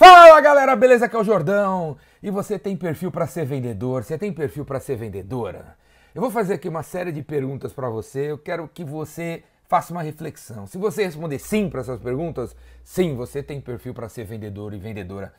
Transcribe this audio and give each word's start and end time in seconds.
Fala 0.00 0.40
galera, 0.40 0.74
beleza? 0.74 1.04
Aqui 1.04 1.14
é 1.14 1.18
o 1.18 1.22
Jordão. 1.22 1.94
E 2.22 2.30
você 2.30 2.58
tem 2.58 2.74
perfil 2.74 3.10
para 3.10 3.26
ser 3.26 3.44
vendedor? 3.44 4.02
Você 4.02 4.16
tem 4.16 4.32
perfil 4.32 4.64
para 4.64 4.80
ser 4.80 4.96
vendedora? 4.96 5.76
Eu 6.14 6.22
vou 6.22 6.30
fazer 6.30 6.54
aqui 6.54 6.66
uma 6.70 6.82
série 6.82 7.12
de 7.12 7.22
perguntas 7.22 7.70
para 7.74 7.90
você. 7.90 8.30
Eu 8.30 8.38
quero 8.38 8.66
que 8.66 8.82
você 8.82 9.42
faça 9.68 9.92
uma 9.92 10.00
reflexão. 10.00 10.66
Se 10.66 10.78
você 10.78 11.04
responder 11.04 11.38
sim 11.38 11.68
para 11.68 11.82
essas 11.82 12.00
perguntas, 12.00 12.56
sim, 12.82 13.14
você 13.14 13.42
tem 13.42 13.60
perfil 13.60 13.92
para 13.92 14.08
ser 14.08 14.24
vendedor 14.24 14.72
e 14.72 14.78
vendedora. 14.78 15.34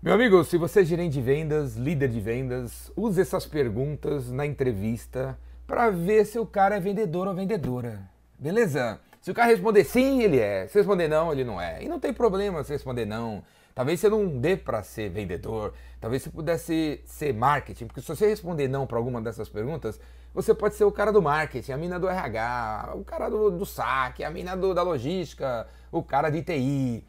Meu 0.00 0.14
amigo, 0.14 0.44
se 0.44 0.56
você 0.56 0.82
é 0.82 0.84
gerente 0.84 1.14
de 1.14 1.20
vendas, 1.20 1.74
líder 1.74 2.08
de 2.08 2.20
vendas, 2.20 2.92
use 2.96 3.20
essas 3.20 3.46
perguntas 3.46 4.30
na 4.30 4.46
entrevista 4.46 5.36
para 5.66 5.90
ver 5.90 6.24
se 6.24 6.38
o 6.38 6.46
cara 6.46 6.76
é 6.76 6.80
vendedor 6.80 7.26
ou 7.26 7.34
vendedora. 7.34 7.98
Beleza? 8.38 9.00
Se 9.20 9.32
o 9.32 9.34
cara 9.34 9.48
responder 9.50 9.82
sim, 9.82 10.22
ele 10.22 10.38
é. 10.38 10.68
Se 10.68 10.78
responder 10.78 11.08
não, 11.08 11.32
ele 11.32 11.42
não 11.42 11.60
é. 11.60 11.82
E 11.82 11.88
não 11.88 11.98
tem 11.98 12.12
problema 12.12 12.62
se 12.62 12.72
responder 12.72 13.06
não. 13.06 13.42
Talvez 13.74 14.00
você 14.00 14.08
não 14.08 14.26
dê 14.26 14.56
para 14.56 14.82
ser 14.82 15.08
vendedor, 15.08 15.72
talvez 16.00 16.22
você 16.22 16.30
pudesse 16.30 17.00
ser 17.06 17.32
marketing, 17.32 17.86
porque 17.86 18.00
se 18.00 18.08
você 18.08 18.28
responder 18.28 18.68
não 18.68 18.86
para 18.86 18.98
alguma 18.98 19.20
dessas 19.20 19.48
perguntas, 19.48 19.98
você 20.34 20.54
pode 20.54 20.74
ser 20.74 20.84
o 20.84 20.92
cara 20.92 21.12
do 21.12 21.20
marketing, 21.22 21.72
a 21.72 21.76
mina 21.76 21.98
do 21.98 22.08
RH, 22.08 22.92
o 22.94 23.04
cara 23.04 23.28
do, 23.28 23.50
do 23.50 23.66
saque, 23.66 24.24
a 24.24 24.30
mina 24.30 24.56
do, 24.56 24.74
da 24.74 24.82
logística, 24.82 25.66
o 25.90 26.02
cara 26.02 26.30
de 26.30 26.42
TI. 26.42 27.04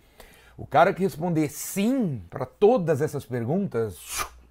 O 0.57 0.67
cara 0.67 0.93
que 0.93 1.01
responder 1.01 1.49
sim 1.49 2.21
para 2.29 2.45
todas 2.45 3.01
essas 3.01 3.25
perguntas, 3.25 3.97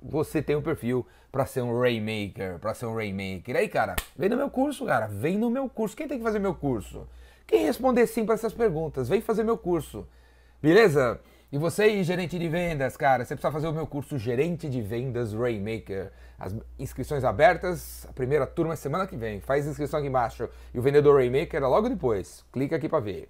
você 0.02 0.42
tem 0.42 0.56
um 0.56 0.62
perfil 0.62 1.06
para 1.30 1.46
ser 1.46 1.62
um 1.62 1.78
Rainmaker, 1.78 2.58
para 2.58 2.74
ser 2.74 2.86
um 2.86 2.94
Rainmaker. 2.94 3.56
Aí, 3.56 3.68
cara, 3.68 3.96
vem 4.16 4.28
no 4.28 4.36
meu 4.36 4.50
curso, 4.50 4.84
cara, 4.84 5.06
vem 5.06 5.38
no 5.38 5.48
meu 5.48 5.68
curso. 5.68 5.96
Quem 5.96 6.08
tem 6.08 6.18
que 6.18 6.24
fazer 6.24 6.38
meu 6.38 6.54
curso? 6.54 7.06
Quem 7.46 7.64
responder 7.64 8.06
sim 8.06 8.24
para 8.24 8.34
essas 8.34 8.52
perguntas, 8.52 9.08
vem 9.08 9.20
fazer 9.20 9.44
meu 9.44 9.56
curso. 9.56 10.06
Beleza? 10.60 11.20
E 11.52 11.58
você 11.58 11.82
aí, 11.82 12.02
gerente 12.02 12.38
de 12.38 12.48
vendas, 12.48 12.96
cara, 12.96 13.26
você 13.26 13.34
precisa 13.34 13.52
fazer 13.52 13.68
o 13.68 13.74
meu 13.74 13.86
curso 13.86 14.16
Gerente 14.16 14.70
de 14.70 14.80
Vendas 14.80 15.34
Rainmaker. 15.34 16.10
As 16.38 16.56
inscrições 16.78 17.24
abertas, 17.24 18.06
a 18.08 18.12
primeira 18.14 18.46
turma 18.46 18.72
é 18.72 18.76
semana 18.76 19.06
que 19.06 19.18
vem. 19.18 19.38
Faz 19.38 19.66
inscrição 19.66 19.98
aqui 19.98 20.08
embaixo. 20.08 20.48
E 20.72 20.78
o 20.78 20.82
vendedor 20.82 21.16
Rainmaker 21.16 21.62
é 21.62 21.66
logo 21.66 21.90
depois. 21.90 22.42
Clica 22.50 22.76
aqui 22.76 22.88
para 22.88 23.00
ver. 23.00 23.28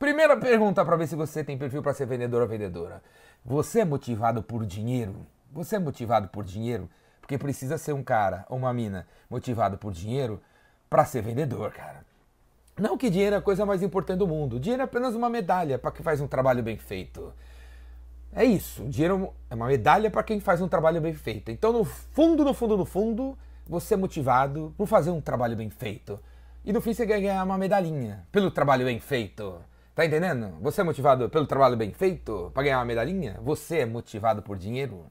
Primeira 0.00 0.36
pergunta 0.36 0.84
para 0.84 0.96
ver 0.96 1.06
se 1.06 1.14
você 1.14 1.44
tem 1.44 1.56
perfil 1.56 1.80
para 1.80 1.94
ser 1.94 2.06
vendedor 2.06 2.42
ou 2.42 2.48
vendedora. 2.48 3.00
Você 3.44 3.82
é 3.82 3.84
motivado 3.84 4.42
por 4.42 4.66
dinheiro? 4.66 5.24
Você 5.52 5.76
é 5.76 5.78
motivado 5.78 6.26
por 6.26 6.42
dinheiro? 6.42 6.90
Porque 7.20 7.38
precisa 7.38 7.78
ser 7.78 7.92
um 7.92 8.02
cara 8.02 8.44
ou 8.48 8.58
uma 8.58 8.74
mina 8.74 9.06
motivado 9.30 9.78
por 9.78 9.92
dinheiro 9.92 10.42
para 10.88 11.04
ser 11.04 11.22
vendedor, 11.22 11.70
cara. 11.70 12.04
Não 12.76 12.98
que 12.98 13.10
dinheiro 13.10 13.36
é 13.36 13.38
a 13.38 13.42
coisa 13.42 13.64
mais 13.64 13.80
importante 13.80 14.18
do 14.18 14.26
mundo. 14.26 14.58
Dinheiro 14.58 14.82
é 14.82 14.86
apenas 14.86 15.14
uma 15.14 15.30
medalha 15.30 15.78
para 15.78 15.92
quem 15.92 16.02
faz 16.02 16.20
um 16.20 16.26
trabalho 16.26 16.64
bem 16.64 16.76
feito. 16.76 17.32
É 18.32 18.44
isso. 18.44 18.84
O 18.84 18.88
dinheiro 18.88 19.32
é 19.48 19.54
uma 19.54 19.66
medalha 19.66 20.10
para 20.10 20.22
quem 20.22 20.40
faz 20.40 20.60
um 20.60 20.68
trabalho 20.68 21.00
bem 21.00 21.14
feito. 21.14 21.50
Então, 21.50 21.72
no 21.72 21.84
fundo, 21.84 22.44
no 22.44 22.54
fundo, 22.54 22.76
no 22.76 22.84
fundo, 22.84 23.38
você 23.66 23.94
é 23.94 23.96
motivado 23.96 24.74
por 24.76 24.86
fazer 24.86 25.10
um 25.10 25.20
trabalho 25.20 25.56
bem 25.56 25.70
feito. 25.70 26.18
E 26.64 26.72
no 26.72 26.80
fim 26.80 26.92
você 26.92 27.06
ganha 27.06 27.42
uma 27.42 27.56
medalhinha 27.56 28.26
pelo 28.30 28.50
trabalho 28.50 28.84
bem 28.84 29.00
feito. 29.00 29.54
Tá 29.94 30.04
entendendo? 30.04 30.56
Você 30.60 30.80
é 30.80 30.84
motivado 30.84 31.28
pelo 31.28 31.46
trabalho 31.46 31.76
bem 31.76 31.92
feito 31.92 32.50
para 32.54 32.62
ganhar 32.62 32.78
uma 32.78 32.84
medalhinha? 32.84 33.38
Você 33.42 33.78
é 33.78 33.86
motivado 33.86 34.42
por 34.42 34.56
dinheiro? 34.56 35.06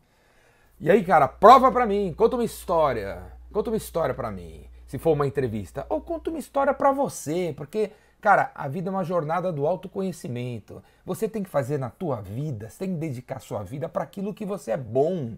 E 0.80 0.90
aí, 0.90 1.04
cara, 1.04 1.28
prova 1.28 1.72
para 1.72 1.86
mim, 1.86 2.14
conta 2.16 2.38
uma 2.38 2.46
história. 2.46 3.22
Conta 3.52 3.70
uma 3.70 3.78
história 3.78 4.14
para 4.14 4.32
mim, 4.32 4.66
se 4.86 4.98
for 4.98 5.14
uma 5.14 5.28
entrevista. 5.28 5.86
Ou 5.90 6.00
conta 6.02 6.30
uma 6.30 6.40
história 6.40 6.74
para 6.74 6.92
você, 6.92 7.54
porque 7.58 7.92
Cara, 8.22 8.52
a 8.54 8.68
vida 8.68 8.90
é 8.90 8.92
uma 8.92 9.04
jornada 9.04 9.52
do 9.52 9.66
autoconhecimento. 9.66 10.84
Você 11.06 11.28
tem 11.30 11.42
que 11.42 11.50
fazer 11.50 11.78
na 11.78 11.90
tua 11.90 12.22
vida, 12.22 12.70
você 12.70 12.80
tem 12.80 12.94
que 12.94 13.00
dedicar 13.00 13.40
sua 13.40 13.64
vida 13.64 13.88
para 13.88 14.04
aquilo 14.04 14.34
que 14.34 14.46
você 14.46 14.72
é 14.72 14.78
bom. 14.78 15.38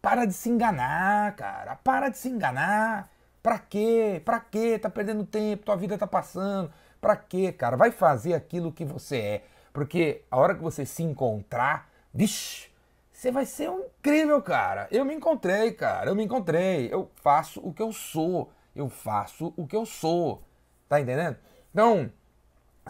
Para 0.00 0.24
de 0.24 0.32
se 0.32 0.48
enganar, 0.48 1.34
cara. 1.34 1.74
Para 1.76 2.08
de 2.08 2.18
se 2.18 2.28
enganar. 2.28 3.10
Pra 3.42 3.58
quê? 3.58 4.22
Pra 4.24 4.38
quê? 4.38 4.78
Tá 4.78 4.88
perdendo 4.88 5.24
tempo, 5.24 5.64
tua 5.64 5.76
vida 5.76 5.98
tá 5.98 6.06
passando. 6.06 6.70
Pra 7.00 7.16
quê, 7.16 7.50
cara? 7.52 7.76
Vai 7.76 7.90
fazer 7.90 8.34
aquilo 8.34 8.72
que 8.72 8.84
você 8.84 9.16
é. 9.18 9.44
Porque 9.72 10.22
a 10.30 10.38
hora 10.38 10.54
que 10.54 10.62
você 10.62 10.86
se 10.86 11.02
encontrar, 11.02 11.88
vixe, 12.12 12.68
você 13.12 13.32
vai 13.32 13.44
ser 13.44 13.70
um 13.70 13.86
incrível, 13.98 14.40
cara. 14.40 14.86
Eu 14.90 15.04
me 15.04 15.14
encontrei, 15.14 15.72
cara. 15.72 16.10
Eu 16.10 16.14
me 16.14 16.22
encontrei. 16.22 16.88
Eu 16.92 17.10
faço 17.16 17.60
o 17.60 17.72
que 17.72 17.82
eu 17.82 17.92
sou. 17.92 18.52
Eu 18.74 18.88
faço 18.88 19.52
o 19.56 19.66
que 19.66 19.74
eu 19.74 19.84
sou. 19.84 20.42
Tá 20.88 21.00
entendendo? 21.00 21.36
Então, 21.74 22.10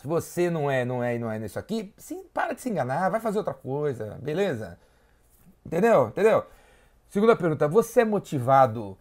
se 0.00 0.06
você 0.06 0.48
não 0.48 0.70
é, 0.70 0.84
não 0.84 1.02
é 1.02 1.18
não 1.18 1.32
é 1.32 1.38
nisso 1.38 1.58
aqui, 1.58 1.92
sim, 1.96 2.22
para 2.32 2.52
de 2.52 2.60
se 2.60 2.68
enganar, 2.68 3.08
vai 3.08 3.18
fazer 3.18 3.38
outra 3.38 3.54
coisa, 3.54 4.18
beleza? 4.22 4.78
Entendeu? 5.66 6.08
Entendeu? 6.08 6.44
Segunda 7.08 7.34
pergunta, 7.34 7.66
você 7.66 8.02
é 8.02 8.04
motivado 8.04 8.96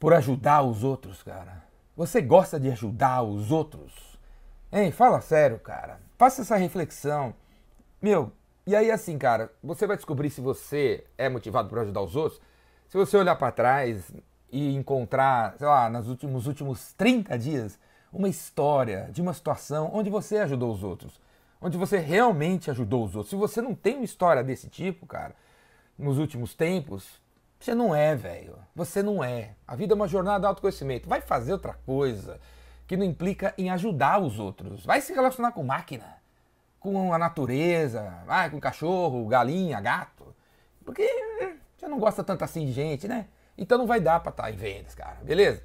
por 0.00 0.14
ajudar 0.14 0.62
os 0.62 0.82
outros, 0.82 1.22
cara? 1.22 1.62
Você 1.96 2.20
gosta 2.20 2.58
de 2.58 2.70
ajudar 2.70 3.22
os 3.22 3.52
outros? 3.52 4.18
Hein, 4.72 4.90
fala 4.90 5.20
sério, 5.20 5.58
cara. 5.58 6.00
Faça 6.18 6.42
essa 6.42 6.56
reflexão. 6.56 7.34
Meu, 8.02 8.32
e 8.66 8.74
aí 8.74 8.90
assim, 8.90 9.18
cara, 9.18 9.52
você 9.62 9.86
vai 9.86 9.96
descobrir 9.96 10.30
se 10.30 10.40
você 10.40 11.04
é 11.16 11.28
motivado 11.28 11.68
por 11.68 11.78
ajudar 11.78 12.00
os 12.00 12.16
outros 12.16 12.40
se 12.88 12.96
você 12.96 13.16
olhar 13.16 13.36
para 13.36 13.52
trás 13.52 14.12
e 14.50 14.74
encontrar, 14.74 15.56
sei 15.58 15.66
lá, 15.66 15.90
nos 15.90 16.08
últimos, 16.08 16.46
últimos 16.46 16.92
30 16.92 17.38
dias, 17.38 17.78
uma 18.12 18.28
história 18.28 19.08
de 19.12 19.20
uma 19.20 19.34
situação 19.34 19.90
onde 19.92 20.10
você 20.10 20.38
ajudou 20.38 20.72
os 20.72 20.82
outros, 20.82 21.20
onde 21.60 21.76
você 21.76 21.98
realmente 21.98 22.70
ajudou 22.70 23.04
os 23.04 23.14
outros. 23.14 23.30
Se 23.30 23.36
você 23.36 23.60
não 23.60 23.74
tem 23.74 23.96
uma 23.96 24.04
história 24.04 24.42
desse 24.42 24.68
tipo, 24.68 25.06
cara, 25.06 25.34
nos 25.98 26.18
últimos 26.18 26.54
tempos, 26.54 27.20
você 27.58 27.74
não 27.74 27.94
é, 27.94 28.14
velho. 28.14 28.58
Você 28.74 29.02
não 29.02 29.24
é. 29.24 29.54
A 29.66 29.74
vida 29.74 29.94
é 29.94 29.96
uma 29.96 30.08
jornada 30.08 30.40
de 30.40 30.46
autoconhecimento. 30.46 31.08
Vai 31.08 31.20
fazer 31.20 31.52
outra 31.52 31.74
coisa 31.86 32.38
que 32.86 32.96
não 32.96 33.04
implica 33.04 33.54
em 33.58 33.70
ajudar 33.70 34.20
os 34.22 34.38
outros. 34.38 34.84
Vai 34.84 35.00
se 35.00 35.12
relacionar 35.12 35.52
com 35.52 35.62
máquina, 35.62 36.16
com 36.78 37.12
a 37.12 37.18
natureza, 37.18 38.22
vai 38.26 38.50
com 38.50 38.60
cachorro, 38.60 39.26
galinha, 39.26 39.80
gato. 39.80 40.34
Porque 40.84 41.08
você 41.76 41.88
não 41.88 41.98
gosta 41.98 42.22
tanto 42.22 42.44
assim 42.44 42.64
de 42.66 42.72
gente, 42.72 43.08
né? 43.08 43.26
Então 43.58 43.78
não 43.78 43.86
vai 43.86 44.00
dar 44.00 44.20
pra 44.20 44.30
estar 44.30 44.50
em 44.50 44.56
vendas, 44.56 44.94
cara. 44.94 45.18
Beleza? 45.22 45.62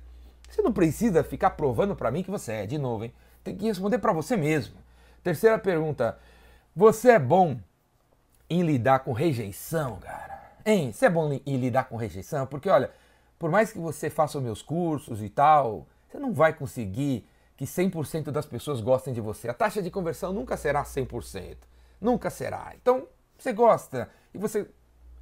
Você 0.52 0.62
não 0.62 0.74
precisa 0.74 1.24
ficar 1.24 1.52
provando 1.52 1.96
para 1.96 2.12
mim 2.12 2.22
que 2.22 2.30
você 2.30 2.52
é, 2.52 2.66
de 2.66 2.78
novo, 2.78 3.06
hein? 3.06 3.14
Tem 3.42 3.56
que 3.56 3.66
responder 3.66 4.00
para 4.00 4.12
você 4.12 4.36
mesmo. 4.36 4.76
Terceira 5.24 5.58
pergunta: 5.58 6.20
Você 6.76 7.12
é 7.12 7.20
bom 7.20 7.58
em 8.50 8.62
lidar 8.62 9.00
com 9.00 9.14
rejeição, 9.14 9.96
cara? 9.96 10.42
Hein? 10.66 10.92
Você 10.92 11.06
é 11.06 11.10
bom 11.10 11.40
em 11.46 11.58
lidar 11.58 11.86
com 11.86 11.96
rejeição? 11.96 12.46
Porque, 12.46 12.70
olha, 12.70 12.92
por 13.40 13.50
mais 13.50 13.72
que 13.72 13.80
você 13.80 14.10
faça 14.10 14.38
os 14.38 14.44
meus 14.44 14.62
cursos 14.62 15.24
e 15.24 15.30
tal, 15.30 15.88
você 16.08 16.20
não 16.20 16.34
vai 16.34 16.54
conseguir 16.54 17.26
que 17.56 17.66
100% 17.66 18.30
das 18.30 18.46
pessoas 18.46 18.82
gostem 18.82 19.14
de 19.14 19.22
você. 19.22 19.48
A 19.48 19.54
taxa 19.54 19.82
de 19.82 19.90
conversão 19.90 20.34
nunca 20.34 20.58
será 20.58 20.84
100%. 20.84 21.58
Nunca 22.00 22.30
será. 22.30 22.74
Então, 22.80 23.08
você 23.38 23.54
gosta 23.54 24.10
e 24.34 24.38
você 24.38 24.68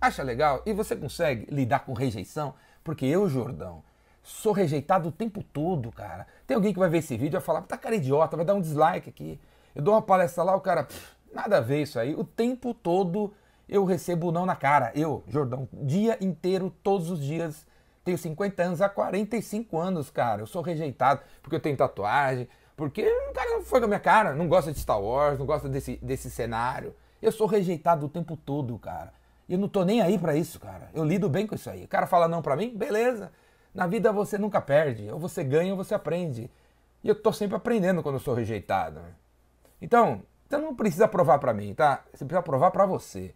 acha 0.02 0.24
legal 0.24 0.64
e 0.66 0.74
você 0.74 0.96
consegue 0.96 1.46
lidar 1.54 1.80
com 1.80 1.94
rejeição, 1.94 2.56
porque 2.84 3.06
eu, 3.06 3.30
Jordão, 3.30 3.84
Sou 4.30 4.54
rejeitado 4.54 5.10
o 5.10 5.12
tempo 5.12 5.44
todo, 5.44 5.92
cara. 5.92 6.28
Tem 6.46 6.56
alguém 6.56 6.72
que 6.72 6.80
vai 6.80 6.88
ver 6.88 7.00
esse 7.00 7.18
vídeo 7.18 7.32
e 7.32 7.40
vai 7.40 7.42
falar, 7.42 7.64
tá 7.64 7.76
cara 7.76 7.96
idiota, 7.96 8.38
vai 8.38 8.46
dar 8.46 8.54
um 8.54 8.62
dislike 8.62 9.10
aqui. 9.10 9.40
Eu 9.74 9.82
dou 9.82 9.96
uma 9.96 10.04
palestra 10.04 10.44
lá, 10.44 10.56
o 10.56 10.62
cara, 10.62 10.88
nada 11.34 11.58
a 11.58 11.62
ver 11.62 11.82
isso 11.82 12.00
aí. 12.00 12.14
O 12.14 12.24
tempo 12.24 12.74
todo 12.74 13.34
eu 13.68 13.84
recebo 13.84 14.32
não 14.32 14.46
na 14.46 14.56
cara. 14.56 14.92
Eu, 14.94 15.24
Jordão, 15.28 15.68
dia 15.74 16.16
inteiro, 16.22 16.72
todos 16.84 17.10
os 17.10 17.20
dias. 17.20 17.68
Tenho 18.06 18.18
50 18.18 18.64
anos, 18.64 18.82
há 18.82 18.88
45 18.88 19.78
anos, 19.78 20.12
cara. 20.12 20.44
Eu 20.44 20.48
sou 20.48 20.62
rejeitado 20.62 21.22
porque 21.42 21.56
eu 21.56 21.60
tenho 21.60 21.76
tatuagem, 21.76 22.48
porque 22.78 23.02
o 23.02 23.34
cara 23.34 23.50
não 23.50 23.64
foi 23.64 23.80
com 23.80 23.86
a 23.86 23.90
minha 23.90 24.00
cara, 24.00 24.34
não 24.36 24.48
gosta 24.48 24.72
de 24.72 24.80
Star 24.80 25.02
Wars, 25.02 25.40
não 25.40 25.46
gosta 25.46 25.68
desse, 25.68 25.98
desse 25.98 26.30
cenário. 26.30 26.96
Eu 27.20 27.32
sou 27.32 27.48
rejeitado 27.48 28.06
o 28.06 28.10
tempo 28.10 28.38
todo, 28.38 28.78
cara. 28.78 29.12
E 29.50 29.54
eu 29.54 29.60
não 29.60 29.68
tô 29.68 29.84
nem 29.84 30.02
aí 30.02 30.20
para 30.20 30.36
isso, 30.36 30.60
cara. 30.60 30.90
Eu 30.94 31.04
lido 31.04 31.28
bem 31.28 31.48
com 31.48 31.56
isso 31.56 31.70
aí. 31.70 31.84
O 31.84 31.88
cara 31.88 32.06
fala 32.06 32.28
não 32.28 32.44
para 32.44 32.56
mim, 32.56 32.78
beleza. 32.78 33.32
Na 33.74 33.88
vida 33.88 34.12
você 34.12 34.38
nunca 34.38 34.60
perde, 34.60 35.10
ou 35.12 35.20
você 35.20 35.44
ganha 35.44 35.72
ou 35.72 35.78
você 35.78 35.94
aprende. 35.94 36.50
E 37.04 37.10
eu 37.10 37.16
tô 37.16 37.32
sempre 37.32 37.56
aprendendo 37.56 38.04
quando 38.04 38.16
eu 38.16 38.20
sou 38.20 38.34
rejeitado. 38.34 39.02
Então, 39.82 40.24
você 40.48 40.58
não 40.58 40.76
precisa 40.76 41.08
provar 41.08 41.40
para 41.40 41.54
mim, 41.54 41.74
tá? 41.74 42.04
Você 42.14 42.26
precisa 42.26 42.42
provar 42.42 42.72
para 42.72 42.86
você. 42.86 43.34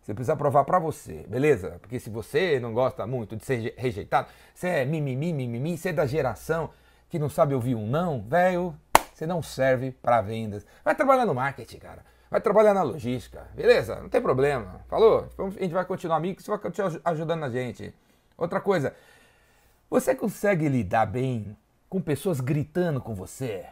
Você 0.00 0.12
precisa 0.14 0.36
provar 0.36 0.64
para 0.64 0.78
você, 0.78 1.24
beleza? 1.28 1.78
Porque 1.80 1.98
se 1.98 2.10
você 2.10 2.60
não 2.60 2.74
gosta 2.74 3.06
muito 3.06 3.36
de 3.36 3.44
ser 3.44 3.74
rejeitado, 3.76 4.28
você 4.54 4.68
é 4.68 4.84
mimimi, 4.84 5.32
mimimi, 5.32 5.78
você 5.78 5.88
é 5.88 5.92
da 5.92 6.06
geração 6.06 6.70
que 7.08 7.18
não 7.18 7.28
sabe 7.28 7.54
ouvir 7.54 7.74
um 7.74 7.86
não, 7.86 8.20
velho, 8.20 8.74
você 9.14 9.26
não 9.26 9.42
serve 9.42 9.92
para 9.92 10.20
vendas. 10.20 10.66
Vai 10.84 10.94
trabalhar 10.94 11.24
no 11.24 11.34
marketing, 11.34 11.78
cara. 11.78 12.04
Vai 12.30 12.40
trabalhar 12.40 12.74
na 12.74 12.82
logística, 12.82 13.46
beleza? 13.54 13.96
Não 13.96 14.08
tem 14.08 14.20
problema. 14.20 14.80
Falou? 14.88 15.28
A 15.38 15.62
gente 15.62 15.72
vai 15.72 15.84
continuar 15.84 16.16
amigo, 16.16 16.42
você 16.42 16.50
vai 16.50 16.58
continuar 16.58 16.92
ajudando 17.04 17.44
a 17.44 17.48
gente. 17.48 17.94
Outra 18.36 18.60
coisa, 18.60 18.94
você 19.94 20.12
consegue 20.12 20.68
lidar 20.68 21.06
bem 21.06 21.56
com 21.88 22.00
pessoas 22.00 22.40
gritando 22.40 23.00
com 23.00 23.14
você? 23.14 23.64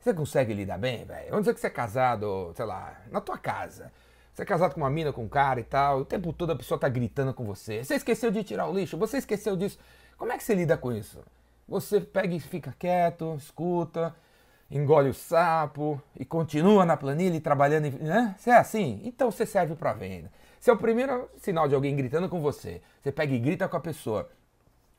Você 0.00 0.14
consegue 0.14 0.54
lidar 0.54 0.78
bem, 0.78 1.04
velho? 1.04 1.28
Vamos 1.28 1.42
dizer 1.42 1.52
que 1.52 1.60
você 1.60 1.66
é 1.66 1.70
casado, 1.70 2.50
sei 2.56 2.64
lá, 2.64 2.98
na 3.10 3.20
tua 3.20 3.36
casa. 3.36 3.92
Você 4.32 4.40
é 4.40 4.46
casado 4.46 4.72
com 4.72 4.80
uma 4.80 4.88
mina, 4.88 5.12
com 5.12 5.24
um 5.24 5.28
cara 5.28 5.60
e 5.60 5.64
tal, 5.64 5.98
o 5.98 6.04
tempo 6.06 6.32
todo 6.32 6.52
a 6.52 6.56
pessoa 6.56 6.80
tá 6.80 6.88
gritando 6.88 7.34
com 7.34 7.44
você. 7.44 7.84
Você 7.84 7.96
esqueceu 7.96 8.30
de 8.30 8.42
tirar 8.42 8.66
o 8.66 8.72
lixo, 8.72 8.96
você 8.96 9.18
esqueceu 9.18 9.54
disso. 9.54 9.78
Como 10.16 10.32
é 10.32 10.38
que 10.38 10.44
você 10.44 10.54
lida 10.54 10.78
com 10.78 10.94
isso? 10.94 11.22
Você 11.68 12.00
pega 12.00 12.34
e 12.34 12.40
fica 12.40 12.74
quieto, 12.78 13.34
escuta, 13.36 14.16
engole 14.70 15.10
o 15.10 15.14
sapo 15.14 16.00
e 16.18 16.24
continua 16.24 16.86
na 16.86 16.96
planilha 16.96 17.36
e 17.36 17.40
trabalhando, 17.40 17.90
né? 18.02 18.34
Você 18.38 18.48
é 18.48 18.56
assim? 18.56 19.02
Então 19.04 19.30
você 19.30 19.44
serve 19.44 19.74
para 19.74 19.92
venda. 19.92 20.32
Se 20.58 20.70
é 20.70 20.72
o 20.72 20.78
primeiro 20.78 21.28
sinal 21.36 21.68
de 21.68 21.74
alguém 21.74 21.94
gritando 21.94 22.30
com 22.30 22.40
você, 22.40 22.80
você 23.02 23.12
pega 23.12 23.34
e 23.34 23.38
grita 23.38 23.68
com 23.68 23.76
a 23.76 23.80
pessoa. 23.80 24.26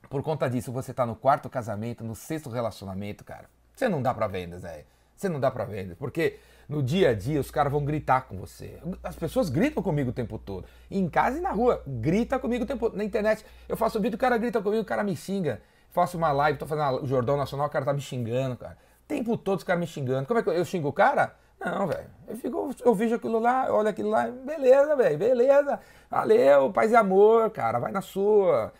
Por 0.09 0.23
conta 0.23 0.49
disso, 0.49 0.71
você 0.71 0.93
tá 0.93 1.05
no 1.05 1.15
quarto 1.15 1.49
casamento, 1.49 2.03
no 2.03 2.15
sexto 2.15 2.49
relacionamento, 2.49 3.23
cara. 3.23 3.49
Você 3.75 3.87
não 3.89 4.01
dá 4.01 4.13
para 4.13 4.27
vendas, 4.27 4.61
velho. 4.63 4.85
Você 5.15 5.27
não 5.27 5.39
dá 5.39 5.49
para 5.49 5.65
vendas, 5.65 5.97
porque 5.97 6.37
no 6.69 6.83
dia 6.83 7.09
a 7.09 7.13
dia 7.13 7.39
os 7.39 7.49
caras 7.49 7.71
vão 7.71 7.83
gritar 7.83 8.27
com 8.27 8.37
você. 8.37 8.79
As 9.03 9.15
pessoas 9.15 9.49
gritam 9.49 9.81
comigo 9.81 10.11
o 10.11 10.13
tempo 10.13 10.37
todo. 10.37 10.65
Em 10.91 11.09
casa 11.09 11.37
e 11.37 11.41
na 11.41 11.51
rua, 11.51 11.81
grita 11.87 12.37
comigo 12.37 12.63
o 12.63 12.67
tempo 12.67 12.87
todo. 12.87 12.97
Na 12.97 13.03
internet, 13.03 13.45
eu 13.67 13.75
faço 13.75 13.99
vídeo, 13.99 14.15
o 14.15 14.19
cara 14.19 14.37
grita 14.37 14.61
comigo, 14.61 14.81
o 14.81 14.85
cara 14.85 15.03
me 15.03 15.15
xinga. 15.15 15.61
Faço 15.89 16.17
uma 16.17 16.31
live, 16.31 16.59
tô 16.59 16.65
fazendo 16.65 17.03
o 17.03 17.07
Jordão 17.07 17.37
Nacional, 17.37 17.67
o 17.67 17.69
cara 17.69 17.85
tá 17.85 17.93
me 17.93 18.01
xingando, 18.01 18.55
cara. 18.57 18.77
O 19.03 19.07
tempo 19.07 19.37
todo 19.37 19.57
os 19.57 19.63
caras 19.63 19.79
me 19.79 19.87
xingando. 19.87 20.27
Como 20.27 20.39
é 20.39 20.43
que 20.43 20.49
eu, 20.49 20.53
eu 20.53 20.65
xingo 20.65 20.89
o 20.89 20.93
cara? 20.93 21.33
Não, 21.59 21.87
velho. 21.87 22.09
Eu, 22.27 22.35
fico, 22.35 22.75
eu 22.85 22.93
vejo 22.93 23.15
aquilo 23.15 23.39
lá, 23.39 23.73
olho 23.73 23.87
aquilo 23.87 24.09
lá, 24.09 24.27
beleza, 24.27 24.95
velho, 24.95 25.17
beleza. 25.17 25.79
Valeu, 26.09 26.71
paz 26.71 26.91
e 26.91 26.95
amor, 26.95 27.49
cara, 27.49 27.79
vai 27.79 27.91
na 27.91 28.01
sua. 28.01 28.71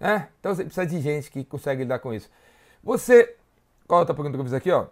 É? 0.00 0.26
Então 0.40 0.54
você 0.54 0.64
precisa 0.64 0.86
de 0.86 1.00
gente 1.00 1.30
que 1.30 1.44
consegue 1.44 1.82
lidar 1.82 1.98
com 1.98 2.12
isso. 2.12 2.30
Você. 2.82 3.36
Qual 3.86 4.00
outra 4.00 4.14
pergunta 4.14 4.36
que 4.36 4.40
eu 4.40 4.44
fiz 4.44 4.54
aqui, 4.54 4.70
ó? 4.70 4.86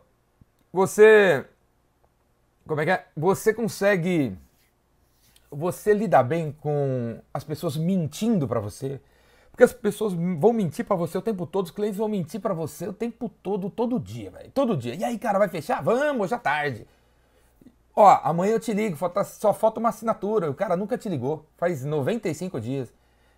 Você 0.72 1.46
como 2.66 2.80
é 2.80 2.84
que 2.84 2.90
é? 2.90 3.06
Você 3.16 3.52
consegue. 3.52 4.36
Você 5.50 5.92
lida 5.92 6.22
bem 6.22 6.52
com 6.52 7.20
as 7.32 7.44
pessoas 7.44 7.76
mentindo 7.76 8.48
para 8.48 8.60
você? 8.60 9.00
Porque 9.50 9.64
as 9.64 9.72
pessoas 9.72 10.14
vão 10.14 10.52
mentir 10.52 10.84
para 10.84 10.96
você 10.96 11.18
o 11.18 11.22
tempo 11.22 11.46
todo, 11.46 11.66
os 11.66 11.70
clientes 11.70 11.98
vão 11.98 12.08
mentir 12.08 12.40
para 12.40 12.54
você 12.54 12.88
o 12.88 12.92
tempo 12.92 13.28
todo, 13.42 13.68
todo 13.68 14.00
dia, 14.00 14.30
velho. 14.30 14.50
Todo 14.52 14.76
dia. 14.76 14.94
E 14.94 15.04
aí, 15.04 15.18
cara, 15.18 15.38
vai 15.38 15.48
fechar? 15.48 15.82
Vamos, 15.82 16.30
já 16.30 16.38
tarde. 16.38 16.86
Ó, 17.94 18.08
amanhã 18.24 18.52
eu 18.52 18.60
te 18.60 18.72
ligo, 18.72 18.96
só 19.26 19.52
falta 19.52 19.78
uma 19.78 19.90
assinatura. 19.90 20.50
O 20.50 20.54
cara 20.54 20.74
nunca 20.74 20.96
te 20.96 21.08
ligou. 21.10 21.44
Faz 21.58 21.84
95 21.84 22.58
dias. 22.58 22.94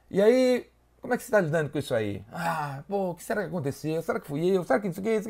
E 0.09 0.23
aí, 0.23 0.71
como 1.05 1.13
é 1.13 1.19
que 1.19 1.23
você 1.23 1.27
está 1.27 1.39
lidando 1.39 1.69
com 1.69 1.79
isso 1.79 1.95
aí? 1.95 2.25
Ah, 2.33 2.83
pô, 2.89 3.11
o 3.11 3.15
que 3.15 3.23
será 3.23 3.43
que 3.43 3.49
aconteceu? 3.49 4.01
Será 4.01 4.19
que 4.19 4.27
fui 4.27 4.57
eu? 4.57 4.65
Será 4.65 4.81
que 4.81 4.89
isso 4.89 5.01
aqui? 5.01 5.11
Isso? 5.11 5.29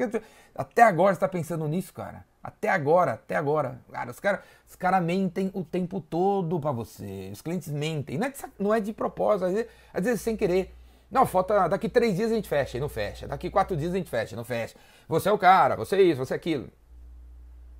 Até 0.54 0.84
agora 0.84 1.12
você 1.12 1.16
está 1.16 1.26
pensando 1.26 1.66
nisso, 1.66 1.92
cara. 1.92 2.24
Até 2.40 2.68
agora, 2.68 3.14
até 3.14 3.34
agora. 3.34 3.80
Cara, 3.90 4.12
os 4.12 4.20
caras 4.20 4.40
os 4.68 4.76
cara 4.76 5.00
mentem 5.00 5.50
o 5.52 5.64
tempo 5.64 6.00
todo 6.00 6.60
para 6.60 6.70
você. 6.70 7.28
Os 7.32 7.42
clientes 7.42 7.66
mentem. 7.70 8.16
Não 8.16 8.26
é 8.28 8.30
de, 8.30 8.38
não 8.56 8.74
é 8.74 8.78
de 8.78 8.92
propósito, 8.92 9.46
às 9.46 9.52
vezes, 9.52 9.70
às 9.92 10.04
vezes 10.04 10.20
sem 10.20 10.36
querer. 10.36 10.72
Não, 11.10 11.26
falta. 11.26 11.66
Daqui 11.66 11.88
três 11.88 12.14
dias 12.14 12.30
a 12.30 12.36
gente 12.36 12.48
fecha, 12.48 12.76
e 12.76 12.80
não 12.80 12.88
fecha. 12.88 13.26
Daqui 13.26 13.50
quatro 13.50 13.76
dias 13.76 13.92
a 13.92 13.96
gente 13.96 14.08
fecha, 14.08 14.34
e 14.34 14.36
não 14.36 14.44
fecha. 14.44 14.76
Você 15.08 15.28
é 15.28 15.32
o 15.32 15.38
cara, 15.38 15.74
você 15.74 15.96
é 15.96 16.02
isso, 16.02 16.24
você 16.24 16.34
é 16.34 16.36
aquilo. 16.36 16.68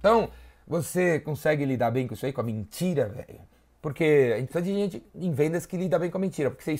Então, 0.00 0.30
você 0.66 1.20
consegue 1.20 1.64
lidar 1.64 1.92
bem 1.92 2.08
com 2.08 2.14
isso 2.14 2.26
aí, 2.26 2.32
com 2.32 2.40
a 2.40 2.44
mentira, 2.44 3.08
velho? 3.08 3.40
Porque 3.80 4.32
a 4.34 4.40
gente 4.40 4.48
precisa 4.48 4.64
de 4.64 4.80
gente 4.80 5.06
em 5.14 5.30
vendas 5.30 5.64
que 5.64 5.76
lida 5.76 5.96
bem 5.96 6.10
com 6.10 6.18
a 6.18 6.20
mentira. 6.20 6.50
Porque 6.50 6.64
você 6.64 6.72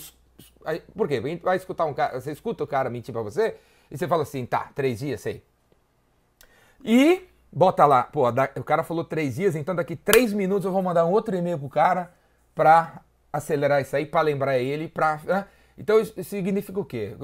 por 0.97 1.09
quê? 1.09 1.21
Vai 1.43 1.57
escutar 1.57 1.85
um 1.85 1.95
cara, 1.95 2.21
você 2.21 2.33
escuta 2.33 2.65
o 2.65 2.67
cara 2.67 2.91
mentir 2.91 3.13
pra 3.13 3.23
você 3.23 3.57
e 3.91 3.97
você 3.97 4.09
fala 4.09 4.23
assim, 4.23 4.45
tá, 4.47 4.71
três 4.75 4.99
dias, 4.99 5.21
sei. 5.21 5.43
E 6.85 7.29
bota 7.53 7.87
lá, 7.87 8.03
pô, 8.03 8.29
o 8.29 8.65
cara 8.65 8.83
falou 8.83 9.05
três 9.05 9.37
dias, 9.37 9.55
então 9.55 9.75
daqui 9.75 9.97
três 9.97 10.33
minutos 10.33 10.65
eu 10.65 10.73
vou 10.73 10.83
mandar 10.83 11.07
um 11.07 11.13
outro 11.13 11.37
e-mail 11.37 11.59
pro 11.59 11.69
cara 11.69 12.13
pra 12.55 13.01
acelerar 13.33 13.81
isso 13.81 13.95
aí, 13.97 14.07
pra 14.07 14.21
lembrar 14.21 14.59
ele, 14.59 14.89
pra. 14.89 15.21
Né? 15.25 15.47
Então 15.77 16.01
isso 16.01 16.23
significa 16.25 16.79
o 16.79 16.85
quê? 16.85 17.17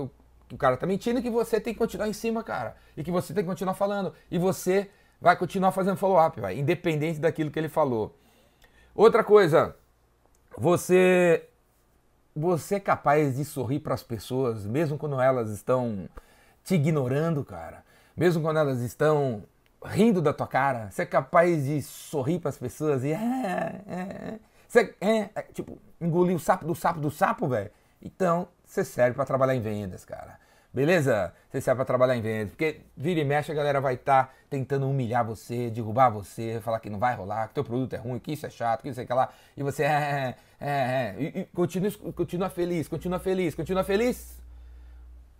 Que 0.48 0.54
o 0.54 0.58
cara 0.58 0.76
tá 0.76 0.86
mentindo 0.86 1.20
e 1.20 1.22
que 1.22 1.30
você 1.30 1.60
tem 1.60 1.72
que 1.72 1.78
continuar 1.78 2.08
em 2.08 2.12
cima, 2.12 2.42
cara. 2.42 2.76
E 2.96 3.04
que 3.04 3.10
você 3.10 3.32
tem 3.32 3.44
que 3.44 3.50
continuar 3.50 3.74
falando. 3.74 4.12
E 4.30 4.38
você 4.38 4.90
vai 5.20 5.36
continuar 5.36 5.70
fazendo 5.70 5.96
follow-up, 5.96 6.40
independente 6.56 7.20
daquilo 7.20 7.50
que 7.50 7.58
ele 7.58 7.68
falou. 7.68 8.16
Outra 8.94 9.22
coisa, 9.22 9.76
você 10.56 11.44
você 12.40 12.76
é 12.76 12.80
capaz 12.80 13.36
de 13.36 13.44
sorrir 13.44 13.80
para 13.80 13.94
as 13.94 14.02
pessoas, 14.02 14.64
mesmo 14.64 14.96
quando 14.96 15.20
elas 15.20 15.50
estão 15.50 16.08
te 16.64 16.74
ignorando, 16.74 17.44
cara. 17.44 17.84
Mesmo 18.16 18.42
quando 18.42 18.58
elas 18.58 18.80
estão 18.80 19.44
rindo 19.84 20.20
da 20.20 20.32
tua 20.32 20.46
cara. 20.46 20.90
Você 20.90 21.02
é 21.02 21.06
capaz 21.06 21.64
de 21.64 21.82
sorrir 21.82 22.38
para 22.38 22.48
as 22.48 22.58
pessoas 22.58 23.04
e. 23.04 23.12
É, 23.12 23.82
é, 23.86 23.94
é. 23.94 24.38
Você 24.68 24.94
é, 25.00 25.30
é, 25.34 25.42
tipo, 25.52 25.78
engolir 26.00 26.36
o 26.36 26.38
sapo 26.38 26.64
do 26.64 26.74
sapo 26.74 27.00
do 27.00 27.10
sapo, 27.10 27.48
velho. 27.48 27.70
Então, 28.00 28.48
você 28.64 28.84
serve 28.84 29.14
para 29.14 29.24
trabalhar 29.24 29.54
em 29.54 29.60
vendas, 29.60 30.04
cara. 30.04 30.38
Beleza? 30.72 31.34
Você 31.50 31.60
serve 31.60 31.78
para 31.78 31.84
trabalhar 31.84 32.16
em 32.16 32.22
vendas. 32.22 32.50
Porque 32.50 32.80
vira 32.96 33.20
e 33.20 33.24
mexe, 33.24 33.50
a 33.50 33.54
galera 33.54 33.80
vai 33.80 33.94
estar 33.94 34.26
tá 34.26 34.32
tentando 34.48 34.88
humilhar 34.88 35.24
você, 35.24 35.68
derrubar 35.68 36.10
você, 36.10 36.60
falar 36.62 36.78
que 36.78 36.88
não 36.88 36.98
vai 36.98 37.14
rolar, 37.14 37.48
que 37.48 37.54
teu 37.54 37.64
produto 37.64 37.94
é 37.94 37.96
ruim, 37.96 38.20
que 38.20 38.32
isso 38.32 38.46
é 38.46 38.50
chato, 38.50 38.82
que 38.82 38.88
isso 38.88 39.00
é 39.00 39.04
que 39.04 39.12
lá. 39.12 39.30
E 39.56 39.62
você 39.62 39.82
é, 39.82 40.36
é, 40.60 40.68
é. 40.70 41.16
E, 41.18 41.40
e 41.40 41.44
continua, 41.46 41.90
continua 42.14 42.48
feliz, 42.48 42.86
continua 42.86 43.18
feliz, 43.18 43.54
continua 43.54 43.82
feliz. 43.82 44.38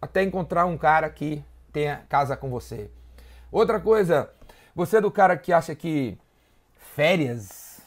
Até 0.02 0.22
encontrar 0.22 0.66
um 0.66 0.76
cara 0.76 1.08
que 1.08 1.44
tenha 1.72 2.02
casa 2.08 2.36
com 2.36 2.50
você. 2.50 2.90
Outra 3.52 3.78
coisa, 3.78 4.30
você 4.74 4.96
é 4.96 5.00
do 5.00 5.10
cara 5.10 5.36
que 5.36 5.52
acha 5.52 5.74
que 5.74 6.18
férias 6.94 7.80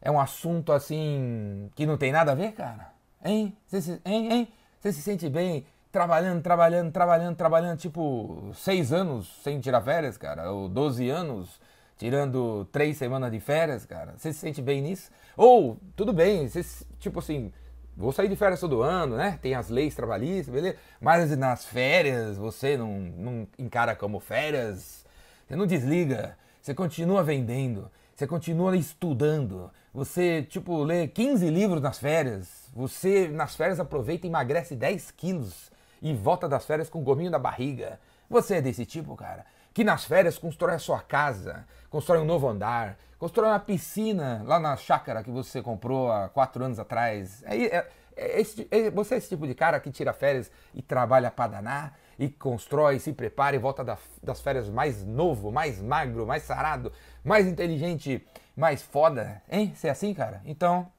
é 0.00 0.10
um 0.10 0.18
assunto 0.18 0.72
assim 0.72 1.70
que 1.74 1.84
não 1.84 1.98
tem 1.98 2.12
nada 2.12 2.32
a 2.32 2.34
ver, 2.34 2.52
cara? 2.52 2.92
Hein? 3.22 3.56
Você 3.66 3.82
se, 3.82 4.00
hein, 4.04 4.32
hein? 4.32 4.48
Você 4.80 4.92
se 4.92 5.02
sente 5.02 5.28
bem 5.28 5.66
trabalhando, 5.90 6.42
trabalhando, 6.42 6.92
trabalhando, 6.92 7.36
trabalhando, 7.36 7.78
tipo, 7.78 8.50
seis 8.54 8.92
anos 8.92 9.28
sem 9.42 9.60
tirar 9.60 9.80
férias, 9.82 10.16
cara, 10.16 10.50
ou 10.52 10.68
12 10.68 11.08
anos 11.08 11.60
tirando 11.96 12.64
três 12.66 12.96
semanas 12.96 13.30
de 13.32 13.40
férias, 13.40 13.84
cara. 13.84 14.14
Você 14.16 14.32
se 14.32 14.38
sente 14.38 14.62
bem 14.62 14.80
nisso? 14.80 15.10
Ou, 15.36 15.76
tudo 15.96 16.12
bem, 16.12 16.48
você, 16.48 16.64
tipo 17.00 17.18
assim, 17.18 17.52
vou 17.96 18.12
sair 18.12 18.28
de 18.28 18.36
férias 18.36 18.60
todo 18.60 18.82
ano, 18.82 19.16
né? 19.16 19.38
Tem 19.42 19.54
as 19.54 19.68
leis 19.68 19.94
trabalhistas, 19.94 20.54
beleza? 20.54 20.76
Mas 21.00 21.36
nas 21.36 21.64
férias 21.64 22.36
você 22.36 22.76
não, 22.76 23.00
não 23.00 23.48
encara 23.58 23.96
como 23.96 24.20
férias, 24.20 25.04
você 25.46 25.56
não 25.56 25.66
desliga, 25.66 26.36
você 26.62 26.72
continua 26.72 27.24
vendendo, 27.24 27.90
você 28.14 28.26
continua 28.26 28.76
estudando, 28.76 29.70
você, 29.92 30.42
tipo, 30.42 30.84
lê 30.84 31.08
15 31.08 31.50
livros 31.50 31.82
nas 31.82 31.98
férias, 31.98 32.70
você 32.72 33.26
nas 33.26 33.56
férias 33.56 33.80
aproveita 33.80 34.26
e 34.26 34.30
emagrece 34.30 34.76
10 34.76 35.10
quilos 35.10 35.72
e 36.00 36.12
volta 36.14 36.48
das 36.48 36.64
férias 36.64 36.88
com 36.88 37.02
gominho 37.02 37.30
da 37.30 37.38
barriga. 37.38 37.98
Você 38.28 38.56
é 38.56 38.62
desse 38.62 38.84
tipo, 38.84 39.16
cara? 39.16 39.44
Que 39.72 39.84
nas 39.84 40.04
férias 40.04 40.38
constrói 40.38 40.74
a 40.74 40.78
sua 40.78 41.00
casa, 41.00 41.66
constrói 41.88 42.18
um 42.18 42.24
novo 42.24 42.48
andar, 42.48 42.96
constrói 43.18 43.48
uma 43.48 43.60
piscina 43.60 44.42
lá 44.44 44.58
na 44.58 44.76
chácara 44.76 45.22
que 45.22 45.30
você 45.30 45.62
comprou 45.62 46.10
há 46.10 46.28
quatro 46.28 46.64
anos 46.64 46.78
atrás. 46.78 47.42
É, 47.44 47.56
é, 47.56 47.88
é, 48.16 48.40
esse, 48.40 48.66
é 48.70 48.90
você 48.90 49.14
é 49.14 49.18
esse 49.18 49.28
tipo 49.28 49.46
de 49.46 49.54
cara 49.54 49.80
que 49.80 49.90
tira 49.90 50.12
férias 50.12 50.50
e 50.74 50.82
trabalha 50.82 51.30
para 51.30 51.52
danar 51.52 51.98
e 52.18 52.28
constrói, 52.28 52.98
se 52.98 53.12
prepara 53.12 53.54
e 53.54 53.58
volta 53.58 53.84
da, 53.84 53.96
das 54.22 54.40
férias 54.40 54.68
mais 54.68 55.04
novo, 55.04 55.52
mais 55.52 55.80
magro, 55.80 56.26
mais 56.26 56.42
sarado, 56.42 56.92
mais 57.24 57.46
inteligente, 57.46 58.26
mais 58.56 58.82
foda, 58.82 59.40
hein? 59.48 59.72
Você 59.74 59.86
é 59.86 59.90
assim, 59.90 60.12
cara? 60.12 60.42
Então, 60.44 60.90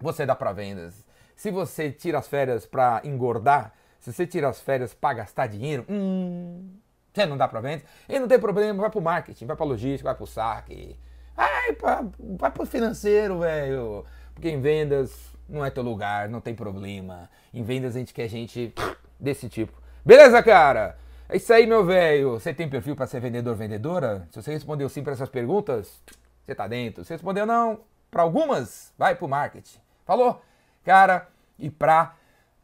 você 0.00 0.26
dá 0.26 0.34
para 0.34 0.52
vendas. 0.52 1.04
Se 1.36 1.52
você 1.52 1.92
tira 1.92 2.18
as 2.18 2.26
férias 2.26 2.66
para 2.66 3.00
engordar, 3.04 3.72
se 3.98 4.12
você 4.12 4.26
tira 4.26 4.48
as 4.48 4.60
férias 4.60 4.94
para 4.94 5.18
gastar 5.18 5.46
dinheiro, 5.46 5.84
hum, 5.88 6.68
você 7.12 7.26
não 7.26 7.36
dá 7.36 7.48
para 7.48 7.60
vender. 7.60 7.84
E 8.08 8.18
não 8.18 8.28
tem 8.28 8.38
problema, 8.38 8.80
vai 8.80 8.90
para 8.90 8.98
o 8.98 9.02
marketing, 9.02 9.46
vai 9.46 9.56
para 9.56 9.66
logística, 9.66 10.08
vai 10.08 10.14
para 10.14 10.24
o 10.24 10.26
saque, 10.26 10.96
vai 11.36 12.50
para 12.50 12.62
o 12.62 12.66
financeiro, 12.66 13.40
velho. 13.40 14.04
Porque 14.34 14.48
em 14.48 14.60
vendas 14.60 15.34
não 15.48 15.64
é 15.64 15.70
teu 15.70 15.82
lugar, 15.82 16.28
não 16.28 16.40
tem 16.40 16.54
problema. 16.54 17.28
Em 17.52 17.62
vendas 17.62 17.96
a 17.96 17.98
gente 17.98 18.14
quer 18.14 18.28
gente 18.28 18.72
desse 19.18 19.48
tipo. 19.48 19.72
Beleza, 20.04 20.42
cara? 20.42 20.96
É 21.28 21.36
isso 21.36 21.52
aí, 21.52 21.66
meu 21.66 21.84
velho. 21.84 22.32
Você 22.32 22.54
tem 22.54 22.68
perfil 22.68 22.94
para 22.94 23.06
ser 23.06 23.20
vendedor, 23.20 23.54
vendedora? 23.54 24.26
Se 24.30 24.40
você 24.40 24.52
respondeu 24.52 24.88
sim 24.88 25.02
para 25.02 25.12
essas 25.12 25.28
perguntas, 25.28 26.00
você 26.44 26.54
tá 26.54 26.66
dentro. 26.66 27.04
Se 27.04 27.12
respondeu 27.12 27.44
não, 27.44 27.80
para 28.10 28.22
algumas, 28.22 28.92
vai 28.96 29.14
pro 29.14 29.28
marketing. 29.28 29.78
Falou? 30.06 30.40
Cara, 30.84 31.28
e 31.58 31.68
pra 31.68 32.14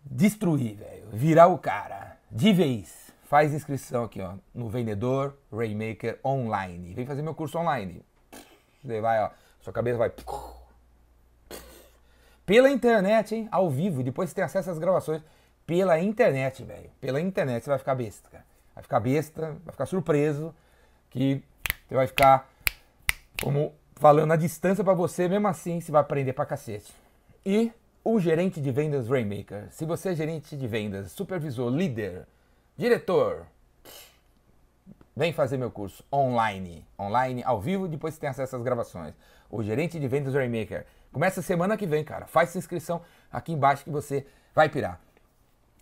destruir, 0.04 0.76
velho. 0.76 1.03
Virar 1.14 1.46
o 1.46 1.56
cara. 1.56 2.18
De 2.28 2.52
vez. 2.52 3.12
Faz 3.22 3.54
inscrição 3.54 4.02
aqui, 4.02 4.20
ó. 4.20 4.34
No 4.52 4.68
Vendedor 4.68 5.36
Raymaker 5.52 6.18
Online. 6.24 6.92
Vem 6.92 7.06
fazer 7.06 7.22
meu 7.22 7.36
curso 7.36 7.56
online. 7.56 8.04
Você 8.82 9.00
vai, 9.00 9.22
ó. 9.22 9.30
Sua 9.60 9.72
cabeça 9.72 9.96
vai. 9.96 10.12
Pela 12.44 12.68
internet, 12.68 13.32
hein? 13.32 13.48
Ao 13.52 13.70
vivo. 13.70 14.00
E 14.00 14.04
depois 14.04 14.28
você 14.28 14.34
tem 14.34 14.42
acesso 14.42 14.68
às 14.72 14.78
gravações. 14.78 15.22
Pela 15.64 16.00
internet, 16.00 16.64
velho. 16.64 16.90
Pela 17.00 17.20
internet 17.20 17.62
você 17.62 17.70
vai 17.70 17.78
ficar 17.78 17.94
besta, 17.94 18.28
cara. 18.28 18.44
Vai 18.74 18.82
ficar 18.82 18.98
besta, 18.98 19.56
vai 19.64 19.72
ficar 19.72 19.86
surpreso. 19.86 20.52
Que 21.10 21.44
você 21.88 21.94
vai 21.94 22.08
ficar 22.08 22.50
como 23.40 23.72
falando 23.94 24.32
à 24.32 24.36
distância 24.36 24.82
para 24.82 24.94
você, 24.94 25.28
mesmo 25.28 25.46
assim 25.46 25.80
você 25.80 25.92
vai 25.92 26.00
aprender 26.00 26.32
pra 26.32 26.44
cacete. 26.44 26.92
E 27.46 27.72
o 28.04 28.20
gerente 28.20 28.60
de 28.60 28.70
vendas 28.70 29.08
Rainmaker. 29.08 29.68
Se 29.70 29.86
você 29.86 30.10
é 30.10 30.14
gerente 30.14 30.54
de 30.56 30.68
vendas, 30.68 31.10
supervisor, 31.10 31.70
líder, 31.70 32.26
diretor, 32.76 33.46
vem 35.16 35.32
fazer 35.32 35.56
meu 35.56 35.70
curso 35.70 36.04
online. 36.12 36.86
Online, 36.98 37.42
ao 37.42 37.58
vivo, 37.58 37.88
depois 37.88 38.12
você 38.12 38.20
tem 38.20 38.28
acesso 38.28 38.56
às 38.56 38.62
gravações. 38.62 39.14
O 39.50 39.62
gerente 39.62 39.98
de 39.98 40.06
vendas 40.06 40.34
Rainmaker. 40.34 40.84
Começa 41.10 41.40
semana 41.40 41.78
que 41.78 41.86
vem, 41.86 42.04
cara. 42.04 42.26
Faz 42.26 42.50
sua 42.50 42.58
inscrição 42.58 43.00
aqui 43.32 43.52
embaixo 43.52 43.84
que 43.84 43.90
você 43.90 44.26
vai 44.54 44.68
pirar. 44.68 45.00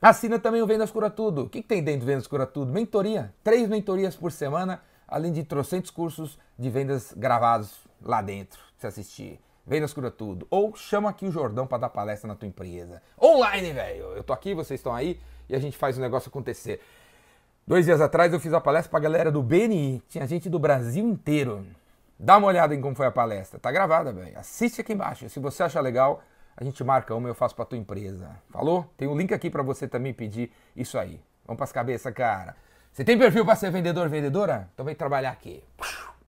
Assina 0.01 0.39
também 0.39 0.61
o 0.61 0.67
Vendas 0.67 0.91
Cura 0.91 1.09
Tudo. 1.09 1.45
O 1.45 1.49
que, 1.49 1.63
que 1.63 1.69
tem 1.69 1.83
dentro 1.83 2.01
do 2.01 2.07
Vendas 2.07 2.27
Cura 2.27 2.45
Tudo? 2.45 2.73
Mentoria. 2.73 3.33
Três 3.43 3.69
mentorias 3.69 4.17
por 4.17 4.33
semana, 4.33 4.83
além 5.07 5.33
de 5.33 5.45
trocentos 5.45 5.91
cursos 5.91 6.39
de 6.59 6.69
vendas 6.69 7.13
gravados 7.17 7.81
lá 8.03 8.21
dentro, 8.21 8.61
você 8.77 8.89
assistir. 8.89 9.41
Vendas 9.67 9.93
Cura 9.93 10.11
Tudo. 10.11 10.47
Ou 10.51 10.75
chama 10.75 11.11
aqui 11.11 11.27
o 11.27 11.33
Jordão 11.33 11.67
para 11.67 11.79
dar 11.79 11.89
palestra 11.89 12.29
na 12.29 12.35
tua 12.35 12.49
empresa. 12.49 13.03
Online, 13.21 13.73
velho. 13.73 14.05
Eu 14.17 14.25
tô 14.25 14.33
aqui, 14.33 14.55
vocês 14.55 14.81
estão 14.81 14.95
aí 14.95 15.21
e 15.49 15.55
a 15.55 15.59
gente 15.59 15.77
faz 15.77 15.97
o 15.99 16.01
negócio 16.01 16.29
acontecer. 16.29 16.81
Dois 17.67 17.85
dias 17.85 18.01
atrás 18.01 18.33
eu 18.33 18.41
fiz 18.41 18.53
a 18.53 18.61
palestra 18.61 18.91
pra 18.91 19.01
galera 19.01 19.31
do 19.31 19.43
BNI. 19.43 20.03
Tinha 20.09 20.27
gente 20.27 20.51
do 20.51 20.59
Brasil 20.59 21.07
inteiro. 21.07 21.65
Dá 22.19 22.37
uma 22.37 22.49
olhada 22.49 22.75
em 22.75 22.81
como 22.81 22.95
foi 22.95 23.07
a 23.07 23.11
palestra. 23.11 23.59
Tá 23.59 23.71
gravada, 23.71 24.13
velho. 24.13 24.39
Assiste 24.39 24.81
aqui 24.81 24.93
embaixo. 24.93 25.29
Se 25.29 25.39
você 25.39 25.63
achar 25.63 25.81
legal, 25.81 26.23
a 26.57 26.65
gente 26.65 26.83
marca 26.83 27.15
uma 27.15 27.29
e 27.29 27.31
eu 27.31 27.35
faço 27.35 27.55
pra 27.55 27.65
tua 27.65 27.79
empresa. 27.79 28.31
Falou? 28.51 28.87
Tem 28.97 29.09
um 29.09 29.17
link 29.17 29.33
aqui 29.33 29.49
para 29.49 29.63
você 29.63 29.87
também 29.87 30.13
pedir 30.13 30.53
isso 30.77 30.99
aí. 30.99 31.21
Vamos 31.47 31.59
pras 31.59 31.73
cabeças, 31.73 32.13
cara. 32.13 32.57
Você 32.93 33.05
tem 33.05 33.19
perfil 33.19 33.45
para 33.45 33.57
ser 33.57 33.71
vendedor, 33.71 34.09
vendedora? 34.09 34.69
Então 34.75 34.85
vem 34.85 34.95
trabalhar 34.95 35.31
aqui. 35.31 35.63